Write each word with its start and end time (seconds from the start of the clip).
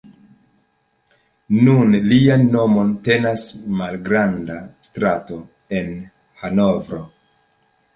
Nun 1.67 1.97
lian 2.13 2.47
nomon 2.57 2.97
tenas 3.09 3.47
malgranda 3.83 4.59
strato 4.91 5.43
en 5.83 5.97
Hanovro. 6.45 7.09